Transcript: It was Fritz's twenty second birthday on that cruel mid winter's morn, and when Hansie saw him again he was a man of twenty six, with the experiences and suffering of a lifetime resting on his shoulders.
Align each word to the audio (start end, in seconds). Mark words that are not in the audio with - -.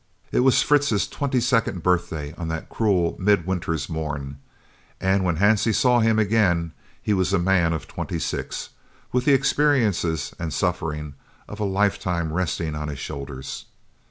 It 0.31 0.39
was 0.39 0.63
Fritz's 0.63 1.07
twenty 1.07 1.39
second 1.39 1.83
birthday 1.83 2.33
on 2.35 2.47
that 2.47 2.69
cruel 2.69 3.15
mid 3.19 3.45
winter's 3.45 3.87
morn, 3.87 4.39
and 4.99 5.23
when 5.23 5.37
Hansie 5.37 5.75
saw 5.75 5.99
him 5.99 6.17
again 6.17 6.71
he 6.99 7.13
was 7.13 7.33
a 7.33 7.37
man 7.37 7.71
of 7.71 7.87
twenty 7.87 8.17
six, 8.17 8.69
with 9.11 9.25
the 9.25 9.33
experiences 9.35 10.33
and 10.39 10.51
suffering 10.51 11.13
of 11.47 11.59
a 11.59 11.65
lifetime 11.65 12.33
resting 12.33 12.73
on 12.73 12.87
his 12.87 12.97
shoulders. 12.97 13.65